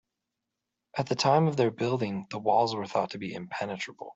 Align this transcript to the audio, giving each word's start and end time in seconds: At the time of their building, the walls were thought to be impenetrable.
At 0.97 1.09
the 1.09 1.15
time 1.15 1.45
of 1.47 1.57
their 1.57 1.69
building, 1.69 2.25
the 2.31 2.39
walls 2.39 2.73
were 2.73 2.87
thought 2.87 3.11
to 3.11 3.19
be 3.19 3.35
impenetrable. 3.35 4.09